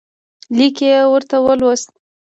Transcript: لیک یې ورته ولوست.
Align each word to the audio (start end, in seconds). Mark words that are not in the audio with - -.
لیک 0.57 0.77
یې 0.87 0.95
ورته 1.13 1.35
ولوست. 1.45 1.89